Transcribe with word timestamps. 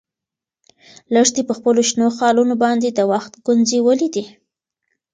لښتې 1.13 1.41
په 1.47 1.53
خپلو 1.57 1.81
شنو 1.89 2.07
خالونو 2.17 2.55
باندې 2.63 2.87
د 2.91 2.99
وخت 3.11 3.33
ګونځې 3.45 3.79
ولیدې. 3.83 4.25